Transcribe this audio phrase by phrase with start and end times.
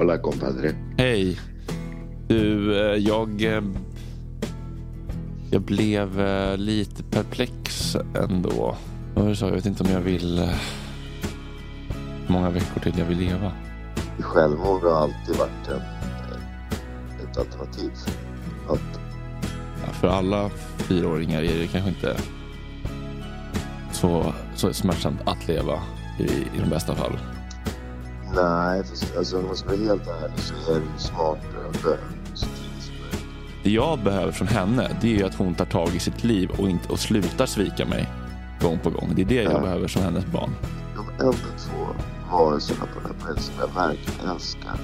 [0.00, 0.74] Hola, compadre.
[0.98, 1.40] Hej.
[2.28, 3.42] Du, eh, jag...
[3.44, 3.62] eh,
[5.50, 8.76] Jag blev eh, lite perplex ändå.
[9.14, 9.46] Vad sa?
[9.46, 10.38] Jag vet inte om jag vill...
[12.26, 13.52] Hur många veckor till jag vill leva.
[14.18, 15.80] Självmord har alltid varit en,
[17.28, 17.90] ett alternativ.
[18.68, 19.00] Att,
[19.86, 22.16] Ja, För alla fyraåringar är det kanske inte
[23.92, 25.82] så, så smärtsamt att leva
[26.18, 27.18] i, i de bästa fall.
[28.34, 28.82] Nej,
[29.18, 31.96] alltså, om man ska vara helt ärlig så är det ju smartare att dö
[32.34, 33.26] så tidigt som möjligt.
[33.62, 36.50] Det jag behöver från henne det är ju att hon tar tag i sitt liv
[36.58, 38.08] och, inte, och slutar svika mig
[38.60, 39.12] gång på gång.
[39.16, 39.60] Det är det jag Ja.
[39.60, 40.50] behöver som hennes barn.
[40.96, 41.86] De enda två
[42.30, 44.76] varelserna på den här planeten som jag verkligen älskar.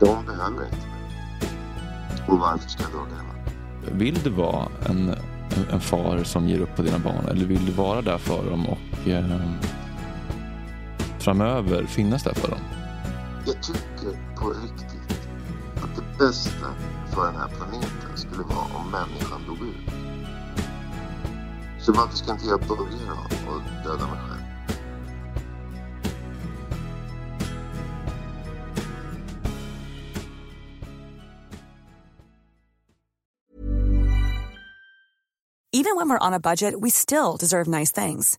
[0.00, 0.70] De behöver inte mig.
[2.28, 3.98] Och varför ska jag då leva?
[3.98, 7.66] Vill du vara en, en, en far som ger upp på dina barn eller vill
[7.66, 9.24] du vara där för dem och eh,
[11.24, 12.60] framöver finnas där för dem?
[13.46, 15.28] Jag tycker på riktigt
[15.76, 16.66] att det bästa
[17.14, 19.90] för den här planeten skulle vara om människan dog ut.
[21.80, 23.14] Så varför ska inte jag börja
[23.46, 24.40] då och döda mig själv?
[35.72, 38.38] Even when we're on a budget, we still deserve nice things.